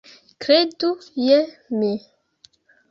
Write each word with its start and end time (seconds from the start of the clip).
Kredu 0.45 0.89
je 1.27 1.39
mi. 1.79 1.95